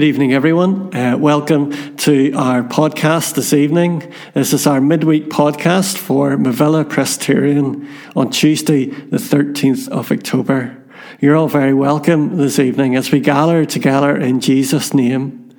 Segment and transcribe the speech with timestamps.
[0.00, 0.96] Good evening, everyone.
[0.96, 4.10] Uh, welcome to our podcast this evening.
[4.32, 7.86] This is our midweek podcast for Mavilla Presbyterian
[8.16, 10.82] on Tuesday, the 13th of October.
[11.20, 15.54] You're all very welcome this evening as we gather together in Jesus' name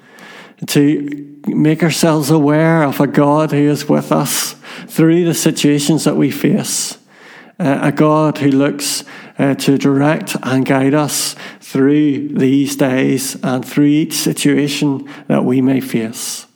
[0.66, 4.56] to make ourselves aware of a God who is with us
[4.88, 6.98] through the situations that we face,
[7.62, 9.04] uh, a God who looks
[9.38, 15.62] uh, to direct and guide us through these days and through each situation that we
[15.62, 16.48] may face.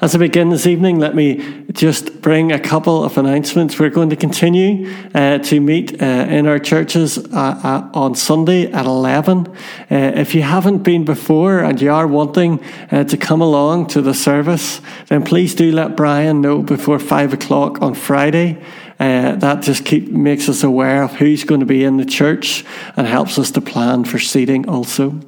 [0.00, 3.78] As I begin this evening, let me just bring a couple of announcements.
[3.78, 8.70] We're going to continue uh, to meet uh, in our churches uh, uh on Sunday
[8.72, 9.46] at 11.
[9.48, 9.54] Uh,
[9.90, 14.14] if you haven't been before and you are wanting uh, to come along to the
[14.14, 18.62] service, then please do let Brian know before 5 o'clock on Friday.
[19.02, 22.64] Uh, that just keep, makes us aware of who's going to be in the church
[22.96, 25.18] and helps us to plan for seating also.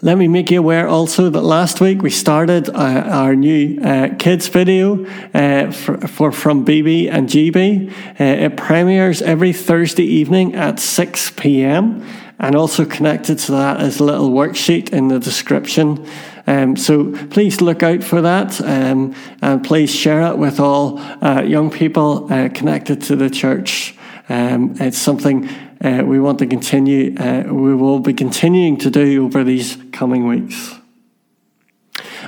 [0.00, 4.14] Let me make you aware also that last week we started uh, our new uh,
[4.18, 7.90] kids video uh, for, for, from BB and GB.
[8.18, 12.02] Uh, it premieres every Thursday evening at 6 p.m.
[12.38, 16.08] And also connected to that is a little worksheet in the description
[16.50, 21.42] um, so please look out for that um, and please share it with all uh,
[21.42, 23.94] young people uh, connected to the church.
[24.28, 25.48] Um, it's something
[25.80, 30.26] uh, we want to continue, uh, we will be continuing to do over these coming
[30.26, 30.74] weeks.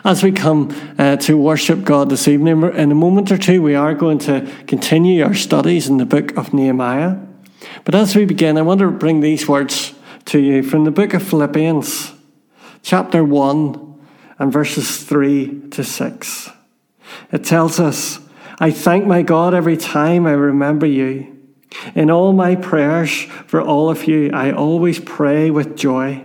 [0.04, 3.74] As we come uh, to worship God this evening, in a moment or two, we
[3.74, 7.16] are going to continue our studies in the book of Nehemiah.
[7.84, 9.94] But as we begin, I want to bring these words
[10.26, 12.12] to you from the book of Philippians,
[12.82, 13.81] chapter 1,
[14.42, 16.50] and verses 3 to 6.
[17.30, 18.18] It tells us,
[18.58, 21.38] I thank my God every time I remember you.
[21.94, 26.24] In all my prayers for all of you, I always pray with joy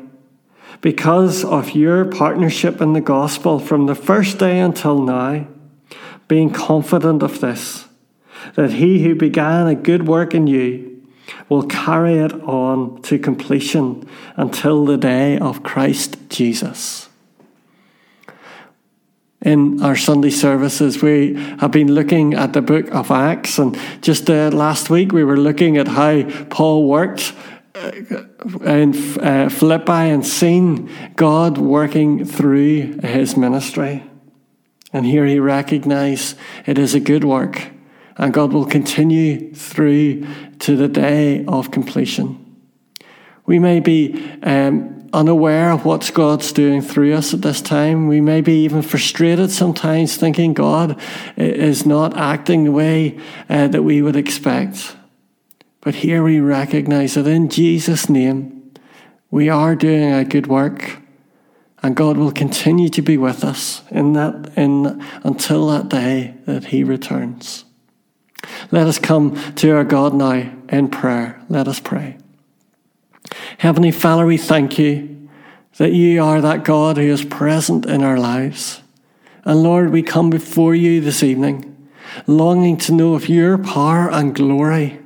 [0.82, 5.46] because of your partnership in the gospel from the first day until now,
[6.28, 7.86] being confident of this,
[8.56, 11.04] that he who began a good work in you
[11.50, 17.07] will carry it on to completion until the day of Christ Jesus
[19.48, 23.58] in our Sunday services, we have been looking at the book of Acts.
[23.58, 27.34] And just uh, last week, we were looking at how Paul worked
[27.74, 27.92] uh,
[28.66, 34.04] in uh, Philippi and seen God working through his ministry.
[34.92, 37.70] And here he recognized it is a good work,
[38.18, 40.28] and God will continue through
[40.60, 42.44] to the day of completion.
[43.46, 48.08] We may be um, unaware of what God's doing through us at this time.
[48.08, 51.00] We may be even frustrated sometimes, thinking God
[51.36, 53.20] is not acting the way
[53.50, 54.96] uh, that we would expect.
[55.82, 58.74] But here we recognize that in Jesus' name,
[59.32, 61.00] we are doing a good work,
[61.82, 66.66] and God will continue to be with us in that in until that day that
[66.66, 67.66] He returns.
[68.72, 71.42] Let us come to our God now in prayer.
[71.50, 72.18] Let us pray.
[73.58, 75.30] Heavenly Father, we thank you
[75.78, 78.82] that you are that God who is present in our lives.
[79.44, 81.90] And Lord, we come before you this evening,
[82.26, 85.00] longing to know of your power and glory,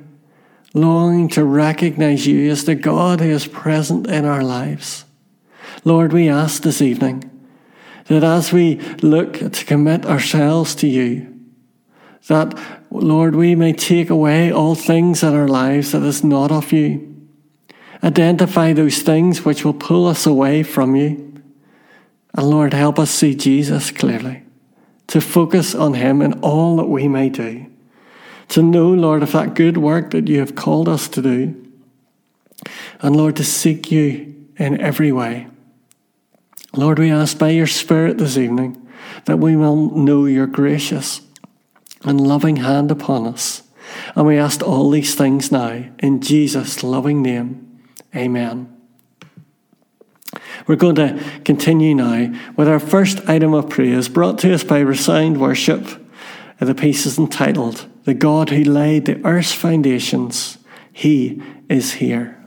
[0.74, 5.04] longing to recognize you as the God who is present in our lives.
[5.84, 7.28] Lord, we ask this evening
[8.06, 11.28] that as we look to commit ourselves to you,
[12.28, 12.58] that,
[12.90, 17.11] Lord, we may take away all things in our lives that is not of you
[18.02, 21.40] Identify those things which will pull us away from you.
[22.34, 24.42] And Lord, help us see Jesus clearly,
[25.08, 27.66] to focus on Him in all that we may do,
[28.48, 31.70] to know, Lord, of that good work that you have called us to do.
[33.00, 35.46] And Lord, to seek you in every way.
[36.74, 38.78] Lord, we ask by your Spirit this evening
[39.26, 41.20] that we will know your gracious
[42.02, 43.62] and loving hand upon us.
[44.14, 47.71] And we ask all these things now in Jesus' loving name.
[48.14, 48.76] Amen.
[50.66, 54.80] We're going to continue now with our first item of praise brought to us by
[54.80, 55.86] Resound Worship.
[56.60, 60.58] Uh, the piece is entitled, The God Who Laid the Earth's Foundations,
[60.92, 62.38] He is Here.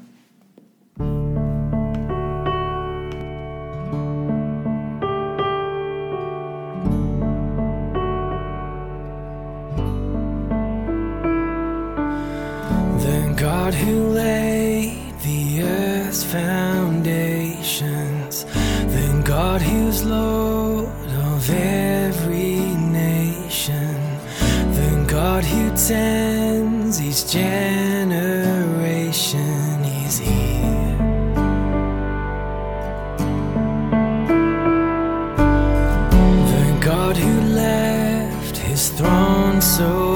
[13.38, 14.55] God who laid
[16.32, 18.46] foundations.
[18.94, 22.60] Then God, who's Lord of every
[23.04, 23.96] nation.
[24.78, 28.76] Then God, who tends each generation,
[30.06, 30.56] is here.
[38.98, 40.15] Throne so.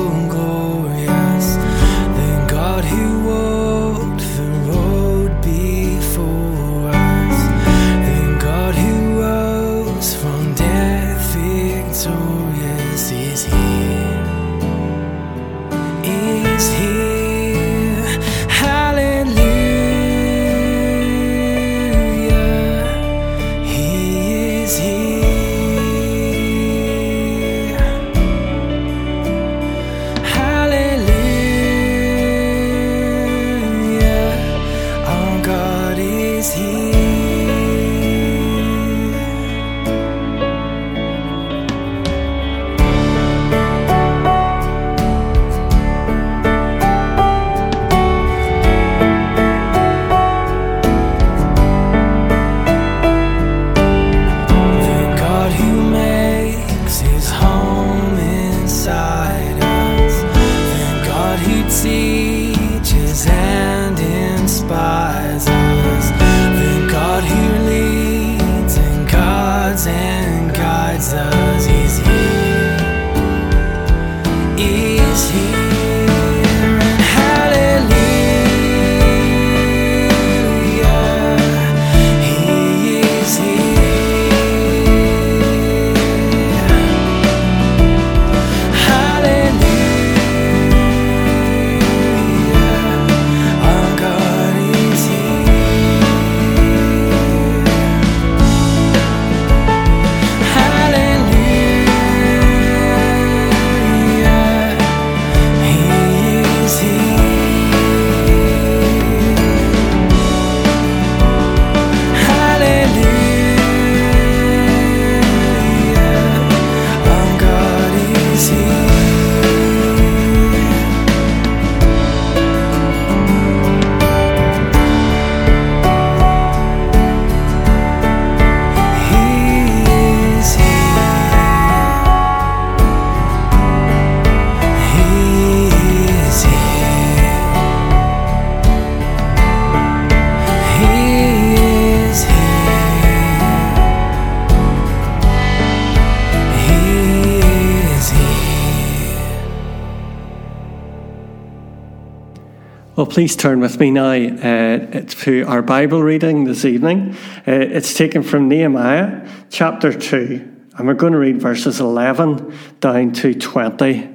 [153.10, 157.16] Please turn with me now uh, to our Bible reading this evening.
[157.40, 163.12] Uh, it's taken from Nehemiah chapter 2, and we're going to read verses 11 down
[163.14, 164.10] to 20.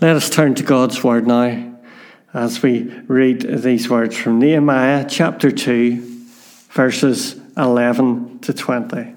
[0.00, 1.78] Let us turn to God's Word now
[2.34, 6.26] as we read these words from Nehemiah chapter 2,
[6.70, 9.14] verses 11 to 20.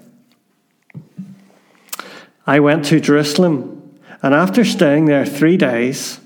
[2.46, 6.20] I went to Jerusalem, and after staying there three days,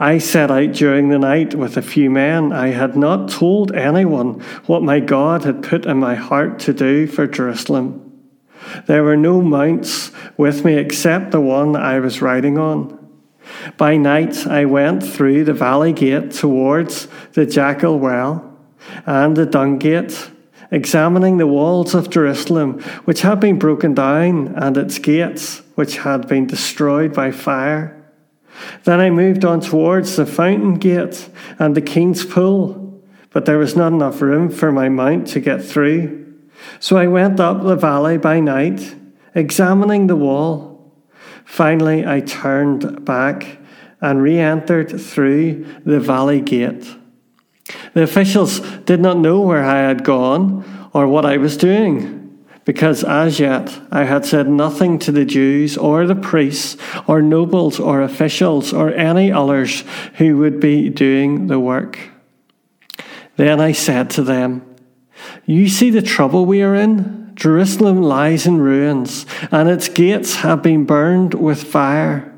[0.00, 2.52] I set out during the night with a few men.
[2.52, 7.08] I had not told anyone what my God had put in my heart to do
[7.08, 8.04] for Jerusalem.
[8.86, 12.96] There were no mounts with me except the one I was riding on.
[13.76, 18.56] By night I went through the valley gate towards the jackal well
[19.04, 20.30] and the dung gate,
[20.70, 26.28] examining the walls of Jerusalem, which had been broken down, and its gates, which had
[26.28, 27.97] been destroyed by fire.
[28.84, 33.76] Then I moved on towards the fountain gate and the king's pool, but there was
[33.76, 36.34] not enough room for my mount to get through.
[36.80, 38.94] So I went up the valley by night,
[39.34, 40.92] examining the wall.
[41.44, 43.58] Finally, I turned back
[44.00, 46.94] and re entered through the valley gate.
[47.94, 52.17] The officials did not know where I had gone or what I was doing,
[52.68, 57.80] because as yet I had said nothing to the Jews or the priests or nobles
[57.80, 59.84] or officials or any others
[60.18, 61.98] who would be doing the work.
[63.36, 64.76] Then I said to them,
[65.46, 67.32] You see the trouble we are in?
[67.36, 72.34] Jerusalem lies in ruins, and its gates have been burned with fire.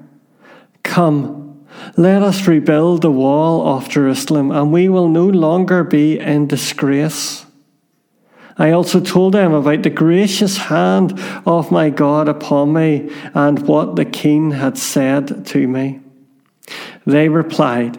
[0.85, 6.47] Come, let us rebuild the wall of Jerusalem, and we will no longer be in
[6.47, 7.47] disgrace.
[8.61, 13.97] I also told them about the gracious hand of my God upon me and what
[13.97, 16.01] the king had said to me.
[17.07, 17.99] They replied,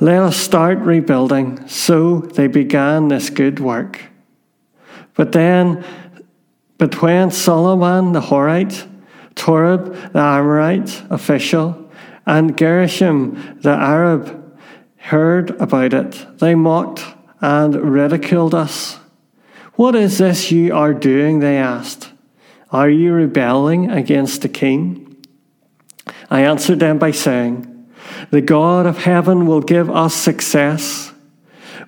[0.00, 1.68] Let us start rebuilding.
[1.68, 4.00] So they began this good work.
[5.14, 5.84] But then,
[6.76, 8.88] but when Solomon the Horite,
[9.36, 11.88] Torab the Ammonite official,
[12.26, 14.58] and Geshem the Arab
[14.96, 17.04] heard about it, they mocked
[17.40, 18.98] and ridiculed us.
[19.76, 21.40] What is this you are doing?
[21.40, 22.10] They asked.
[22.70, 25.16] Are you rebelling against the king?
[26.30, 27.88] I answered them by saying,
[28.30, 31.12] The God of heaven will give us success.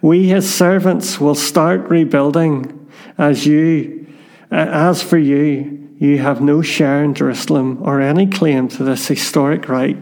[0.02, 2.88] We, his servants, will start rebuilding.
[3.18, 4.06] As you,
[4.50, 9.68] as for you, you have no share in Jerusalem or any claim to this historic
[9.68, 9.96] right.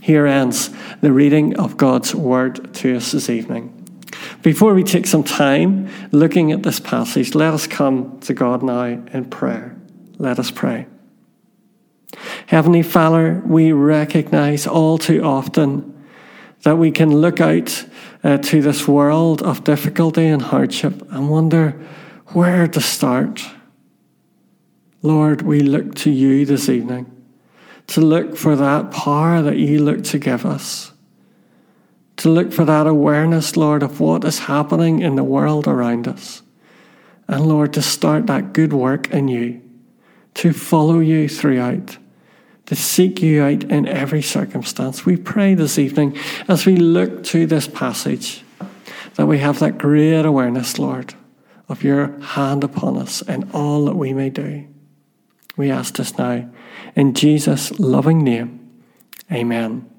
[0.00, 0.70] Here ends
[1.00, 3.73] the reading of God's word to us this evening.
[4.44, 8.84] Before we take some time looking at this passage, let us come to God now
[8.84, 9.74] in prayer.
[10.18, 10.86] Let us pray.
[12.46, 16.04] Heavenly Father, we recognize all too often
[16.62, 17.86] that we can look out
[18.22, 21.70] uh, to this world of difficulty and hardship and wonder
[22.34, 23.42] where to start.
[25.00, 27.10] Lord, we look to you this evening
[27.86, 30.92] to look for that power that you look to give us,
[32.16, 36.42] to look for that awareness, Lord, of what is happening in the world around us.
[37.26, 39.62] And Lord, to start that good work in you,
[40.34, 41.96] to follow you throughout,
[42.66, 45.04] to seek you out in every circumstance.
[45.04, 46.16] We pray this evening
[46.48, 48.42] as we look to this passage
[49.14, 51.14] that we have that great awareness, Lord,
[51.68, 54.66] of your hand upon us and all that we may do.
[55.56, 56.50] We ask this now
[56.96, 58.82] in Jesus' loving name.
[59.32, 59.93] Amen.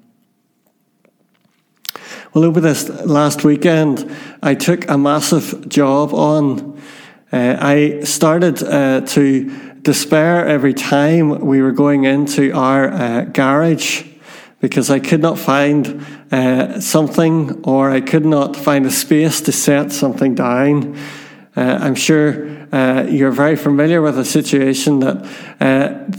[2.36, 6.78] Well, over this last weekend, I took a massive job on.
[7.32, 14.04] Uh, I started uh, to despair every time we were going into our uh, garage
[14.60, 19.50] because I could not find uh, something or I could not find a space to
[19.52, 20.94] set something down.
[21.56, 25.24] Uh, I'm sure uh, you're very familiar with a situation that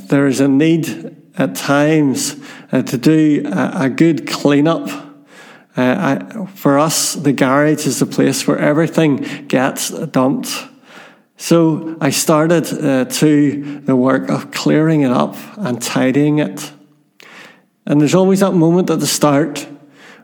[0.10, 2.38] there is a need at times
[2.72, 5.07] to do a, a good cleanup.
[5.78, 10.68] Uh, I, for us, the garage is the place where everything gets dumped.
[11.38, 16.72] So I started uh, to the work of clearing it up and tidying it.
[17.86, 19.68] And there's always that moment at the start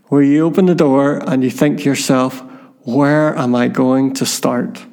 [0.06, 2.44] where you open the door and you think to yourself,
[2.82, 4.84] where am I going to start?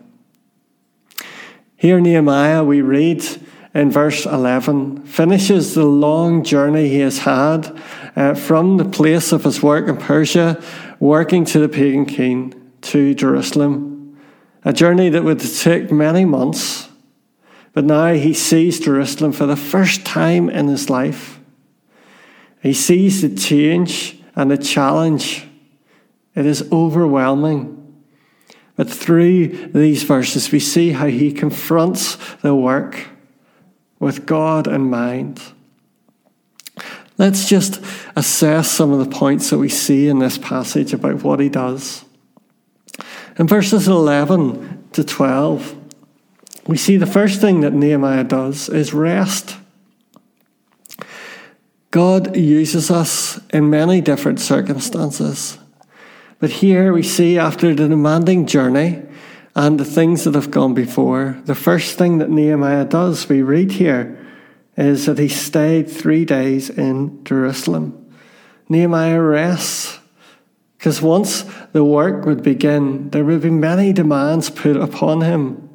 [1.75, 3.25] Here, Nehemiah, we read
[3.75, 7.81] in verse 11, finishes the long journey he has had
[8.17, 10.63] uh, from the place of his work in Persia,
[10.99, 14.19] working to the pagan king, to Jerusalem.
[14.65, 16.89] A journey that would take many months,
[17.73, 21.41] but now he sees Jerusalem for the first time in his life.
[22.63, 25.47] He sees the change and the challenge.
[26.35, 27.77] It is overwhelming.
[28.77, 33.09] But through these verses, we see how he confronts the work
[33.99, 35.41] with God in mind.
[37.21, 37.83] Let's just
[38.17, 42.07] assess some of the points that we see in this passage about what he does.
[43.39, 45.77] In verses 11 to 12,
[46.67, 49.59] we see the first thing that Nehemiah does is rest.
[51.91, 55.59] God uses us in many different circumstances.
[56.39, 59.03] But here we see after the demanding journey
[59.55, 63.73] and the things that have gone before, the first thing that Nehemiah does, we read
[63.73, 64.20] here,
[64.81, 68.13] is that he stayed three days in Jerusalem.
[68.69, 69.99] Nehemiah rests
[70.79, 75.69] because once the work would begin, there would be many demands put upon him.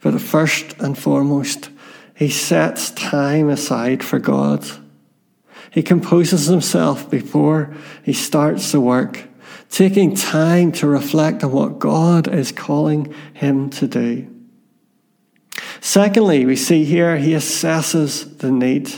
[0.00, 1.70] But first and foremost,
[2.14, 4.64] he sets time aside for God.
[5.70, 9.24] He composes himself before he starts the work
[9.70, 14.33] taking time to reflect on what God is calling him to do.
[15.84, 18.90] Secondly, we see here he assesses the need.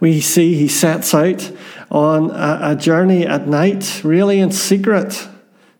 [0.00, 1.52] We see he sets out
[1.90, 5.28] on a, a journey at night, really in secret,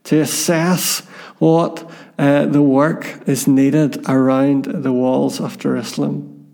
[0.04, 1.00] to assess
[1.38, 6.46] what uh, the work is needed around the walls of Jerusalem.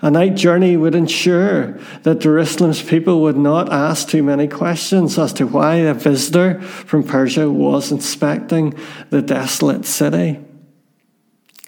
[0.00, 5.34] A night journey would ensure that Jerusalem's people would not ask too many questions as
[5.34, 8.72] to why a visitor from Persia was inspecting
[9.10, 10.40] the desolate city.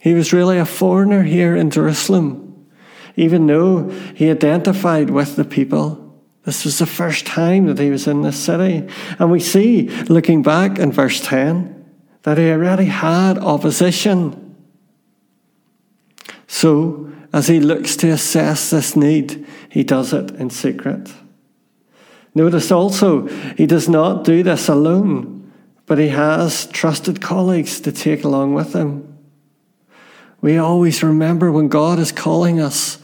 [0.05, 2.69] He was really a foreigner here in Jerusalem,
[3.17, 6.21] even though he identified with the people.
[6.43, 8.87] This was the first time that he was in this city.
[9.19, 11.87] And we see, looking back in verse 10,
[12.25, 14.57] that he already had opposition.
[16.49, 21.15] So, as he looks to assess this need, he does it in secret.
[22.35, 25.51] Notice also, he does not do this alone,
[25.87, 29.14] but he has trusted colleagues to take along with him.
[30.45, 32.99] We always remember when God is calling us,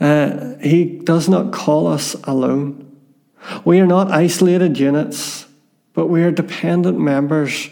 [0.00, 2.90] uh, he does not call us alone.
[3.66, 5.44] We are not isolated units,
[5.92, 7.68] but we are dependent members,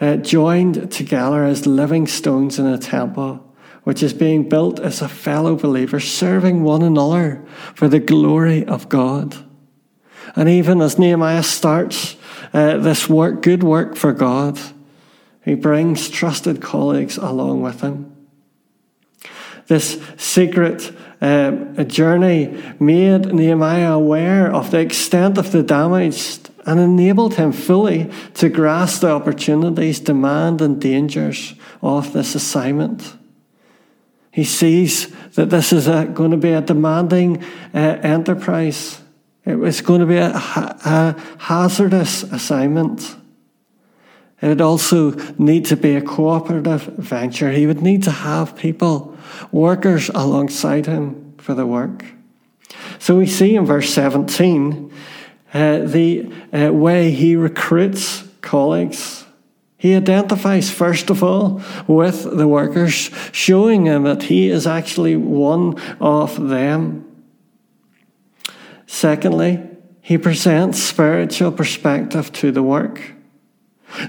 [0.00, 3.44] uh, joined together as living stones in a temple
[3.82, 8.88] which is being built as a fellow believer, serving one another for the glory of
[8.88, 9.34] God.
[10.36, 12.14] And even as Nehemiah starts
[12.52, 14.60] uh, this work, good work for God,
[15.44, 18.09] he brings trusted colleagues along with him.
[19.70, 27.34] This secret um, journey made Nehemiah aware of the extent of the damage and enabled
[27.34, 33.14] him fully to grasp the opportunities, demand, and dangers of this assignment.
[34.32, 39.00] He sees that this is a, going to be a demanding uh, enterprise.
[39.44, 43.19] It was going to be a, a hazardous assignment.
[44.40, 47.50] It would also need to be a cooperative venture.
[47.50, 49.16] He would need to have people,
[49.52, 52.04] workers alongside him for the work.
[52.98, 54.92] So we see in verse 17
[55.52, 59.24] uh, the uh, way he recruits colleagues.
[59.76, 65.80] He identifies, first of all, with the workers, showing them that he is actually one
[66.00, 67.06] of them.
[68.86, 69.66] Secondly,
[70.02, 73.14] he presents spiritual perspective to the work.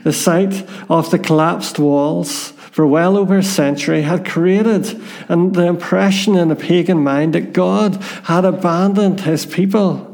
[0.04, 5.66] The sight of the collapsed walls for well over a century had created and the
[5.66, 10.08] impression in the pagan mind that God had abandoned his people.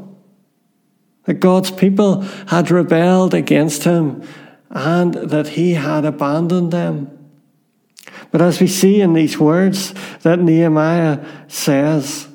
[1.24, 4.22] That God's people had rebelled against him
[4.70, 7.10] and that he had abandoned them.
[8.30, 12.28] But as we see in these words that Nehemiah says,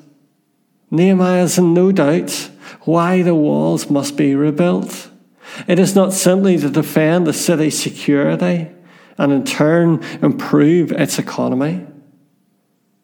[0.90, 2.50] Nehemiah is in no doubt
[2.82, 5.10] why the walls must be rebuilt.
[5.66, 8.68] It is not simply to defend the city's security
[9.18, 11.86] and in turn improve its economy.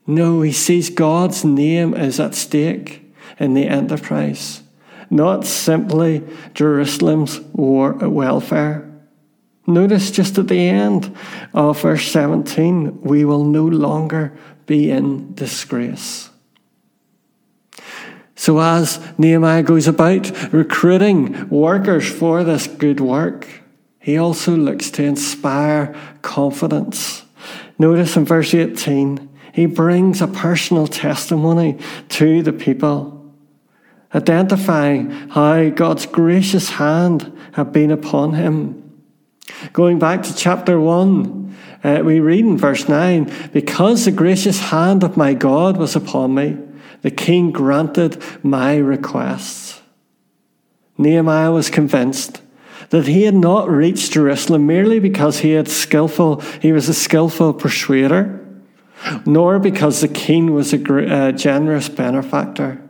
[0.06, 4.62] No, he sees God's name is at stake in the enterprise,
[5.08, 6.22] not simply
[6.54, 8.90] Jerusalem's war, uh, welfare.
[9.66, 11.14] Notice just at the end
[11.54, 14.36] of verse 17, we will no longer
[14.66, 16.29] be in disgrace.
[18.40, 23.46] So, as Nehemiah goes about recruiting workers for this good work,
[23.98, 27.22] he also looks to inspire confidence.
[27.78, 31.76] Notice in verse 18, he brings a personal testimony
[32.08, 33.30] to the people,
[34.14, 39.02] identifying how God's gracious hand had been upon him.
[39.74, 45.04] Going back to chapter 1, uh, we read in verse 9, Because the gracious hand
[45.04, 46.56] of my God was upon me,
[47.02, 49.80] the king granted my requests.
[50.98, 52.42] Nehemiah was convinced
[52.90, 57.54] that he had not reached Jerusalem merely because he had skillful, he was a skillful
[57.54, 58.44] persuader,
[59.24, 62.82] nor because the king was a uh, generous benefactor.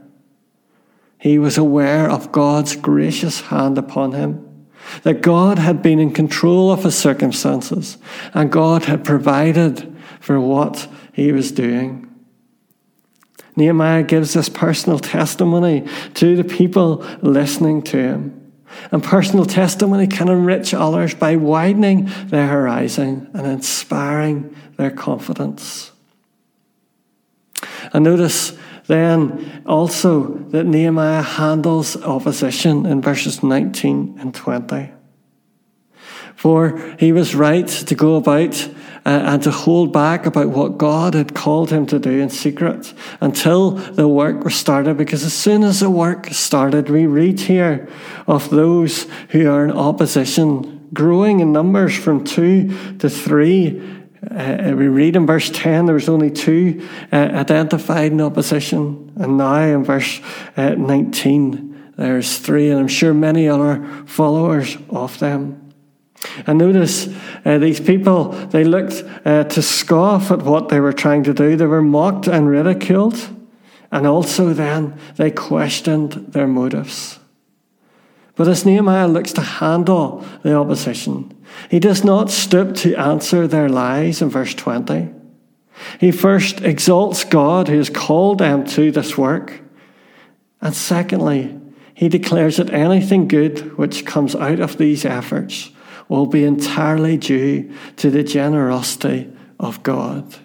[1.18, 4.66] He was aware of God's gracious hand upon him,
[5.03, 7.99] that God had been in control of his circumstances,
[8.33, 12.10] and God had provided for what he was doing.
[13.57, 18.53] Nehemiah gives this personal testimony to the people listening to him.
[18.93, 25.91] And personal testimony can enrich others by widening their horizon and inspiring their confidence.
[27.93, 34.91] And notice then also that Nehemiah handles opposition in verses 19 and 20.
[36.35, 38.69] For he was right to go about
[39.05, 43.73] and to hold back about what God had called him to do in secret until
[43.73, 44.97] the work was started.
[44.97, 47.89] Because as soon as the work started, we read here
[48.27, 53.81] of those who are in opposition, growing in numbers from two to three.
[54.31, 59.39] Uh, we read in verse 10 there was only two uh, identified in opposition, and
[59.39, 60.21] now in verse
[60.59, 65.60] uh, 19 there's three, and I'm sure many other followers of them.
[66.46, 67.09] And notice
[67.44, 71.56] uh, these people, they looked uh, to scoff at what they were trying to do.
[71.56, 73.18] They were mocked and ridiculed.
[73.90, 77.18] And also then they questioned their motives.
[78.37, 81.37] But as Nehemiah looks to handle the opposition,
[81.70, 85.11] he does not stoop to answer their lies in verse 20.
[85.98, 89.61] He first exalts God who has called them to this work.
[90.61, 91.59] And secondly,
[91.94, 95.70] he declares that anything good which comes out of these efforts
[96.11, 100.37] will be entirely due to the generosity of God.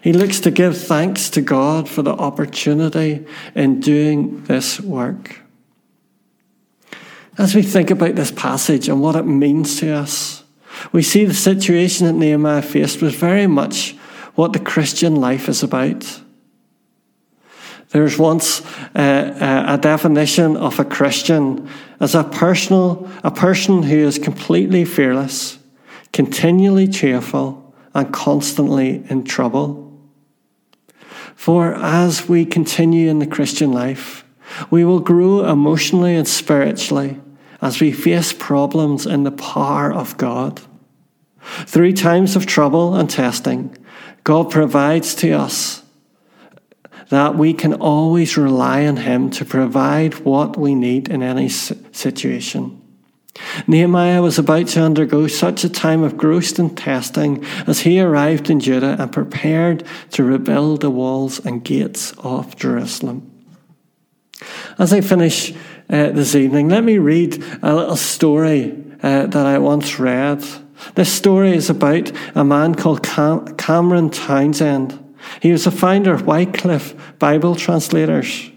[0.00, 5.40] He looks to give thanks to God for the opportunity in doing this work.
[7.36, 10.44] As we think about this passage and what it means to us,
[10.92, 13.96] we see the situation that Nehemiah faced was very much
[14.36, 16.20] what the Christian life is about.
[17.94, 18.60] There's once
[18.96, 21.68] uh, a definition of a Christian
[22.00, 25.60] as a personal, a person who is completely fearless,
[26.12, 29.96] continually cheerful, and constantly in trouble.
[31.36, 34.24] For as we continue in the Christian life,
[34.72, 37.20] we will grow emotionally and spiritually
[37.62, 40.60] as we face problems in the power of God.
[41.40, 43.78] Through times of trouble and testing,
[44.24, 45.83] God provides to us
[47.14, 52.80] that we can always rely on Him to provide what we need in any situation.
[53.66, 56.18] Nehemiah was about to undergo such a time of
[56.58, 62.12] and testing as he arrived in Judah and prepared to rebuild the walls and gates
[62.18, 63.30] of Jerusalem.
[64.78, 68.72] As I finish uh, this evening, let me read a little story
[69.02, 70.44] uh, that I once read
[70.94, 75.03] This story is about a man called Cam- Cameron Townsend.
[75.40, 78.50] He was the founder of Wycliffe Bible Translators.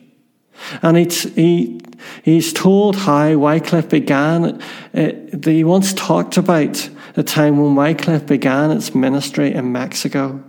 [0.81, 1.79] And he's, he,
[2.23, 4.61] he's told how Wycliffe began.
[4.93, 5.11] Uh,
[5.43, 10.43] he once talked about the time when Wycliffe began its ministry in Mexico.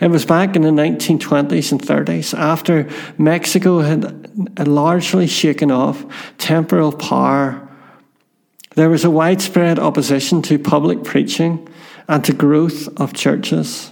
[0.00, 6.04] It was back in the 1920s and 30s, after Mexico had largely shaken off
[6.38, 7.68] temporal power.
[8.74, 11.68] There was a widespread opposition to public preaching
[12.08, 13.91] and to growth of churches.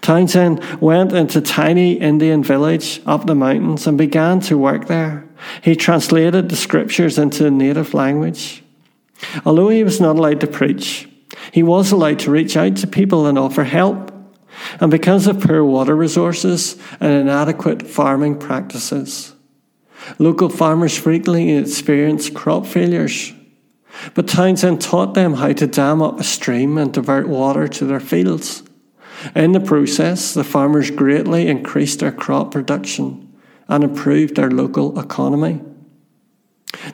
[0.00, 5.24] Townsend went into tiny Indian village up the mountains and began to work there.
[5.62, 8.62] He translated the scriptures into the native language.
[9.44, 11.08] Although he was not allowed to preach,
[11.52, 14.12] he was allowed to reach out to people and offer help.
[14.80, 19.34] And because of poor water resources and inadequate farming practices,
[20.18, 23.32] local farmers frequently experienced crop failures.
[24.14, 28.00] But Townsend taught them how to dam up a stream and divert water to their
[28.00, 28.62] fields.
[29.34, 33.24] In the process, the farmers greatly increased their crop production
[33.68, 35.60] and improved their local economy.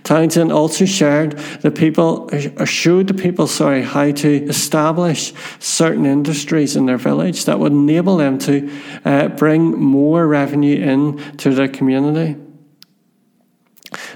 [0.04, 1.32] Townsend also shared
[1.62, 2.30] the people,
[2.64, 8.16] showed the people, sorry, how to establish certain industries in their village that would enable
[8.16, 8.70] them to
[9.04, 12.40] uh, bring more revenue in to their community.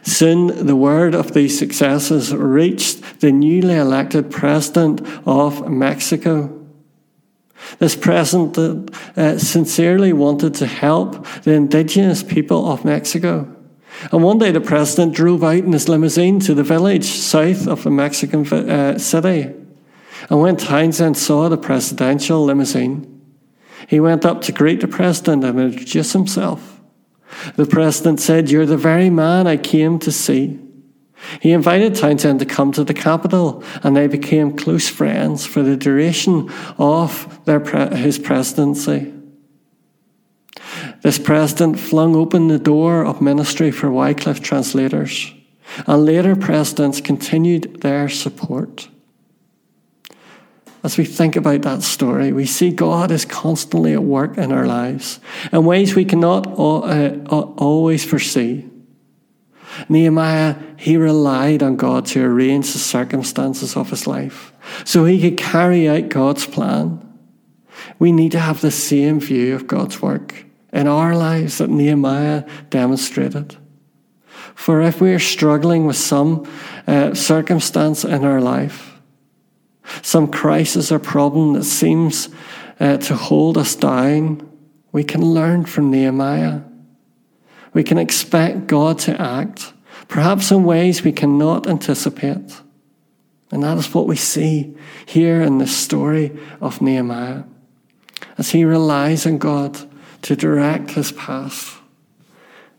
[0.02, 6.57] Soon, the word of these successes reached the newly elected president of Mexico.
[7.78, 8.58] This president
[9.16, 13.54] uh, sincerely wanted to help the indigenous people of Mexico.
[14.12, 17.82] And one day the president drove out in his limousine to the village south of
[17.82, 19.54] the Mexican uh, city.
[20.30, 23.14] And when Townsend saw the presidential limousine,
[23.86, 26.80] he went up to greet the president and introduce himself.
[27.56, 30.60] The president said, You're the very man I came to see.
[31.40, 35.76] He invited Townsend to come to the capital, and they became close friends for the
[35.76, 39.12] duration of pre- his presidency.
[41.02, 45.32] This president flung open the door of ministry for Wycliffe translators,
[45.86, 48.88] and later presidents continued their support.
[50.84, 54.66] As we think about that story, we see God is constantly at work in our
[54.66, 55.20] lives
[55.52, 57.16] in ways we cannot uh,
[57.58, 58.67] always foresee.
[59.88, 64.52] Nehemiah, he relied on God to arrange the circumstances of his life
[64.84, 67.04] so he could carry out God's plan.
[67.98, 72.44] We need to have the same view of God's work in our lives that Nehemiah
[72.70, 73.56] demonstrated.
[74.54, 76.50] For if we are struggling with some
[76.86, 79.00] uh, circumstance in our life,
[80.02, 82.28] some crisis or problem that seems
[82.80, 84.48] uh, to hold us down,
[84.92, 86.62] we can learn from Nehemiah.
[87.74, 89.72] We can expect God to act,
[90.08, 92.60] perhaps in ways we cannot anticipate.
[93.50, 94.76] And that is what we see
[95.06, 97.44] here in this story of Nehemiah.
[98.36, 99.78] As he relies on God
[100.22, 101.80] to direct his path.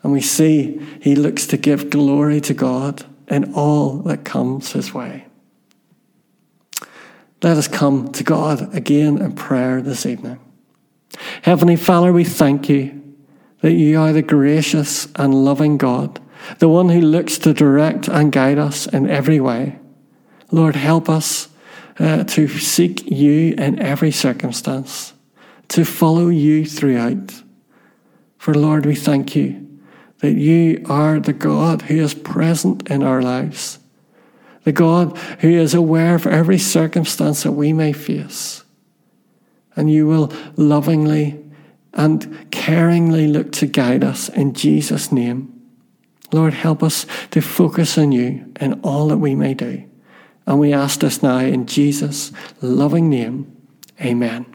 [0.04, 4.94] And we see he looks to give glory to God in all that comes his
[4.94, 5.26] way.
[7.42, 10.40] Let us come to God again in prayer this evening.
[11.42, 12.99] Heavenly Father, we thank you
[13.62, 16.20] that you are the gracious and loving God,
[16.60, 19.80] the one who looks to direct and guide us in every way.
[20.52, 21.50] Lord, help us
[22.00, 25.14] uh, to seek you in every circumstance
[25.70, 27.44] to follow you throughout.
[28.38, 29.68] For Lord, we thank you
[30.20, 33.80] that you are the God who is present in our lives,
[34.64, 38.64] the God who is aware of every circumstance that we may face.
[39.76, 41.42] And you will lovingly
[41.94, 45.54] and caringly look to guide us in Jesus' name.
[46.32, 49.90] Lord, help us to focus on you in all that we may do.
[50.46, 53.56] And we ask this now in Jesus' loving name.
[54.02, 54.46] Amen.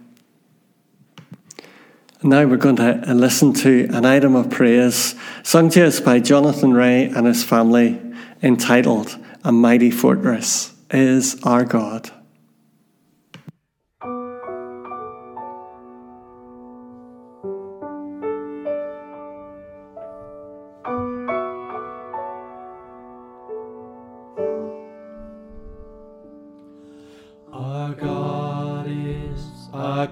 [2.23, 6.73] Now we're going to listen to an item of praise sung to us by Jonathan
[6.73, 8.01] Ray and his family
[8.43, 12.11] entitled A Mighty Fortress is Our God.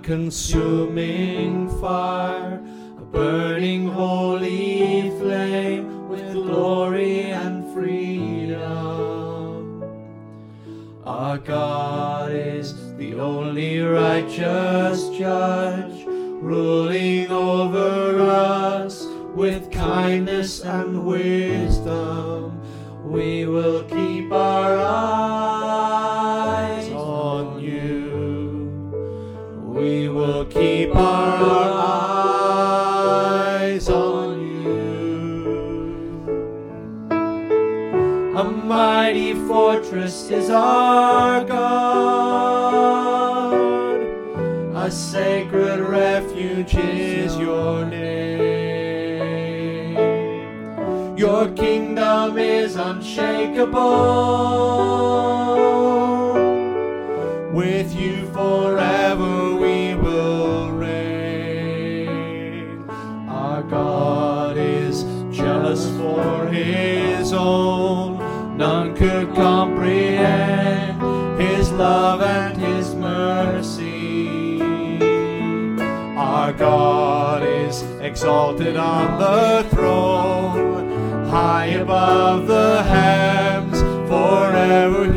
[0.02, 2.60] Consuming fire,
[2.98, 8.62] a burning holy flame with glory and freedom.
[11.04, 22.60] Our God is the only righteous judge, ruling over us with kindness and wisdom.
[23.04, 24.51] We will keep our
[40.32, 41.92] is our God,
[44.74, 48.02] a sacred refuge is your name.
[51.18, 53.72] Your kingdom is unshakable.
[57.52, 59.01] With you forever
[71.82, 74.62] love and his mercy.
[76.16, 85.11] Our God is exalted on the throne, high above the heavens, forever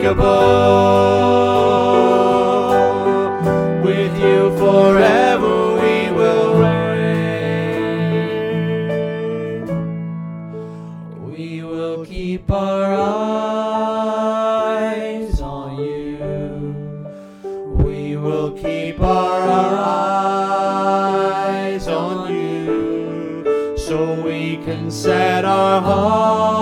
[0.00, 0.30] unshakable.
[3.84, 6.86] With you forever we will reign.
[11.32, 12.94] We will keep our
[14.74, 17.06] eyes on you.
[17.82, 19.48] We will keep our
[21.08, 26.59] eyes on you so we can set our hearts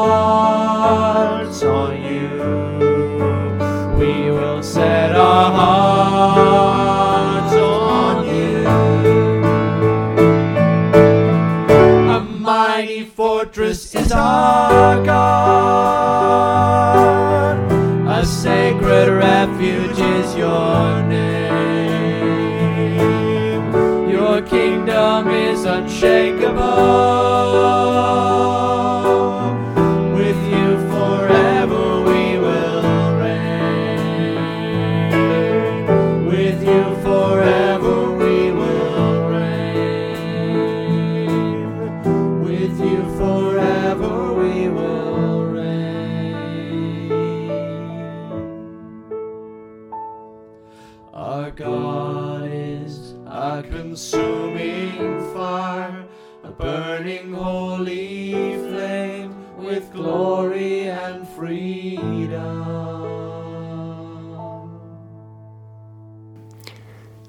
[56.59, 62.59] burning holy flame with glory and freedom.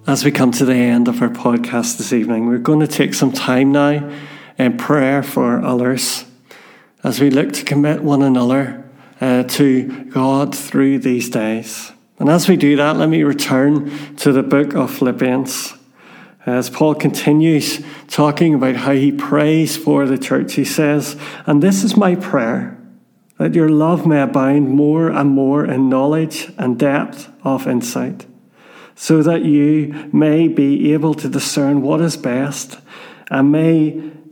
[0.07, 3.13] As we come to the end of our podcast this evening, we're going to take
[3.13, 4.11] some time now
[4.57, 6.25] in prayer for others
[7.03, 8.83] as we look to commit one another
[9.21, 11.91] uh, to God through these days.
[12.17, 15.78] And as we do that, let me return to the book of Philippians.
[16.45, 21.83] As Paul continues talking about how he prays for the church, he says, And this
[21.83, 22.77] is my prayer,
[23.37, 28.25] that your love may abound more and more in knowledge and depth of insight
[28.99, 32.79] so that you may be able to discern what is best
[33.31, 33.91] and may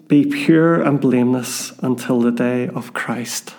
[0.10, 3.56] be pure and blameless until the day of Christ.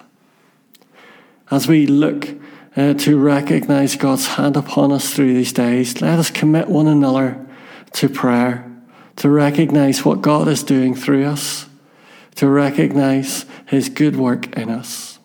[1.50, 2.28] As we look
[2.76, 7.47] uh, to recognize God's hand upon us through these days, let us commit one another
[7.92, 8.70] to prayer,
[9.16, 11.66] to recognize what God is doing through us,
[12.37, 15.18] to recognize His good work in us.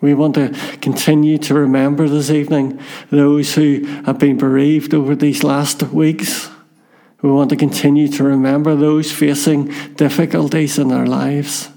[0.00, 0.48] We want to
[0.80, 6.48] continue to remember this evening those who have been bereaved over these last weeks.
[7.20, 11.68] We want to continue to remember those facing difficulties in their lives.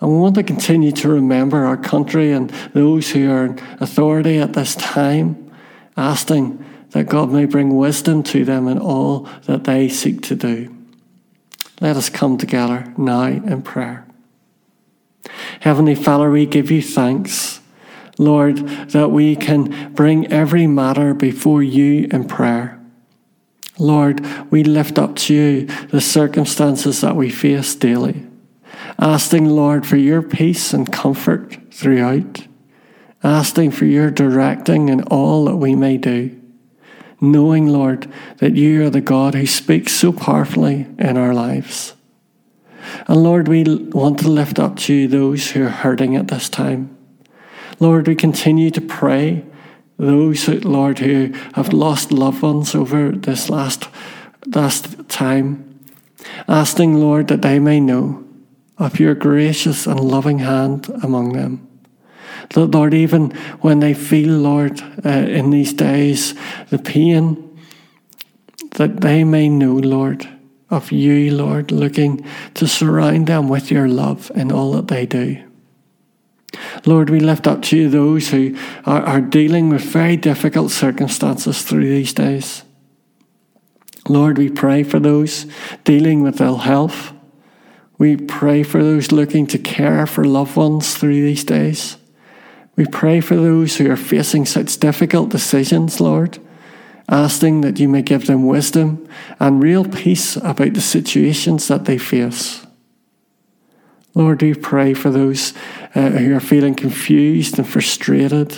[0.00, 4.38] And we want to continue to remember our country and those who are in authority
[4.38, 5.52] at this time,
[5.96, 10.74] asking that God may bring wisdom to them in all that they seek to do.
[11.80, 14.06] Let us come together now in prayer.
[15.60, 17.60] Heavenly Father, we give you thanks,
[18.18, 18.56] Lord,
[18.90, 22.80] that we can bring every matter before you in prayer.
[23.78, 28.26] Lord, we lift up to you the circumstances that we face daily,
[28.98, 32.46] asking, Lord, for your peace and comfort throughout,
[33.22, 36.35] asking for your directing in all that we may do,
[37.20, 41.94] knowing, Lord, that you are the God who speaks so powerfully in our lives.
[43.08, 46.48] And Lord, we want to lift up to you those who are hurting at this
[46.48, 46.96] time.
[47.80, 49.44] Lord, we continue to pray
[49.98, 53.88] those, Lord, who have lost loved ones over this last,
[54.46, 55.80] last time,
[56.48, 58.24] asking, Lord, that they may know
[58.78, 61.66] of your gracious and loving hand among them.
[62.54, 63.30] Lord, even
[63.60, 66.34] when they feel, Lord, uh, in these days,
[66.70, 67.42] the pain,
[68.72, 70.28] that they may know, Lord,
[70.70, 75.42] of you, Lord, looking to surround them with your love in all that they do.
[76.84, 81.62] Lord, we lift up to you those who are, are dealing with very difficult circumstances
[81.62, 82.62] through these days.
[84.08, 85.46] Lord, we pray for those
[85.84, 87.12] dealing with ill health.
[87.98, 91.96] We pray for those looking to care for loved ones through these days.
[92.76, 96.38] We pray for those who are facing such difficult decisions, Lord,
[97.08, 99.08] asking that you may give them wisdom
[99.40, 102.66] and real peace about the situations that they face.
[104.14, 105.52] Lord, we pray for those
[105.94, 108.56] uh, who are feeling confused and frustrated.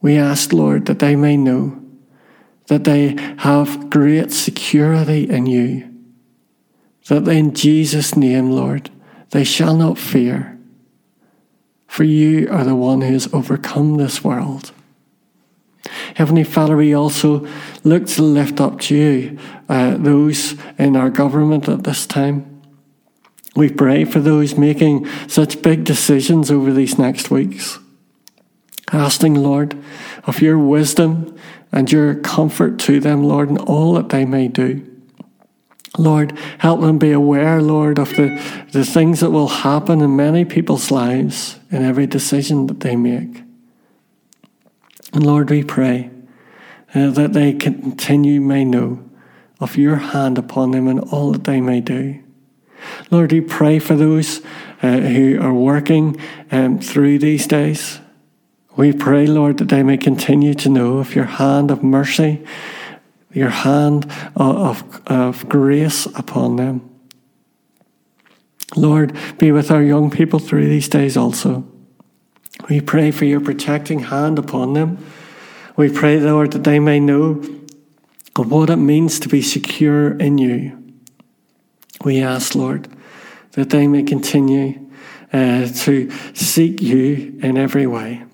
[0.00, 1.80] We ask, Lord, that they may know
[2.66, 5.92] that they have great security in you,
[7.08, 8.90] that in Jesus' name, Lord,
[9.30, 10.53] they shall not fear,
[11.94, 14.72] for you are the one who has overcome this world.
[16.16, 17.46] Heavenly Father, we also
[17.84, 22.62] look to lift up to you uh, those in our government at this time.
[23.54, 27.78] We pray for those making such big decisions over these next weeks,
[28.90, 29.80] asking, Lord,
[30.24, 31.38] of your wisdom
[31.70, 34.93] and your comfort to them, Lord, in all that they may do.
[35.96, 40.44] Lord, help them be aware, Lord, of the, the things that will happen in many
[40.44, 43.42] people's lives in every decision that they make.
[45.12, 46.10] And Lord, we pray
[46.94, 49.08] uh, that they continue may know
[49.60, 52.20] of your hand upon them and all that they may do.
[53.10, 54.40] Lord, we pray for those
[54.82, 58.00] uh, who are working um, through these days.
[58.76, 62.44] We pray, Lord, that they may continue to know of your hand of mercy,
[63.34, 64.04] your hand
[64.36, 66.90] of, of, of grace upon them.
[68.76, 71.64] Lord, be with our young people through these days also.
[72.68, 75.04] We pray for your protecting hand upon them.
[75.76, 77.42] We pray, Lord, that they may know
[78.36, 80.80] what it means to be secure in you.
[82.04, 82.88] We ask, Lord,
[83.52, 84.88] that they may continue
[85.32, 88.24] uh, to seek you in every way.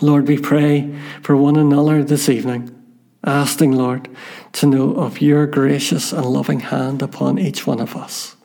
[0.00, 2.81] Lord, we pray for one another this evening,
[3.24, 4.08] asking, Lord,
[4.52, 8.36] to know of your gracious and loving hand upon each one of us.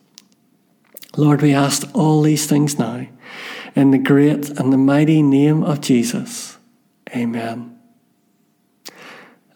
[1.16, 3.06] Lord, we ask all these things now
[3.74, 6.58] in the great and the mighty name of Jesus.
[7.14, 7.78] Amen.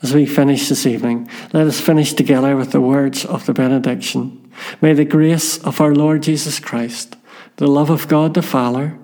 [0.02, 4.50] As we finish this evening, let us finish together with the words of the benediction.
[4.80, 7.16] May the grace of our Lord Jesus Christ,
[7.56, 8.98] the love of God the Father,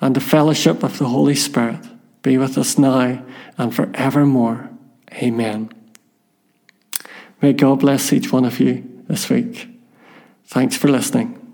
[0.00, 1.80] and the fellowship of the Holy Spirit
[2.22, 3.24] be with us now
[3.58, 4.70] and forevermore.
[5.16, 5.70] Amen.
[7.40, 9.68] May God bless each one of you this week.
[10.46, 11.45] Thanks for listening.